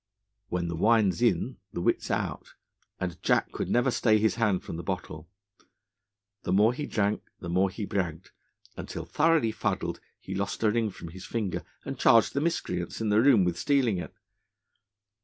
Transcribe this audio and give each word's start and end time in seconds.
When 0.49 0.67
the 0.67 0.75
wine 0.75 1.11
's 1.11 1.21
in, 1.21 1.57
the 1.73 1.79
wit 1.79 2.01
's 2.01 2.09
out, 2.09 2.55
and 2.99 3.21
Jack 3.21 3.51
could 3.51 3.69
never 3.69 3.91
stay 3.91 4.17
his 4.17 4.33
hand 4.33 4.63
from 4.63 4.77
the 4.77 4.81
bottle. 4.81 5.29
The 6.41 6.51
more 6.51 6.73
he 6.73 6.87
drank, 6.87 7.21
the 7.39 7.49
more 7.51 7.69
he 7.69 7.85
bragged, 7.85 8.31
until, 8.75 9.05
thoroughly 9.05 9.51
fuddled, 9.51 9.99
he 10.19 10.33
lost 10.33 10.63
a 10.63 10.71
ring 10.71 10.89
from 10.89 11.09
his 11.09 11.27
finger, 11.27 11.61
and 11.85 11.99
charged 11.99 12.33
the 12.33 12.41
miscreants 12.41 12.99
in 12.99 13.09
the 13.09 13.21
room 13.21 13.43
with 13.43 13.59
stealing 13.59 13.99
it. 13.99 14.11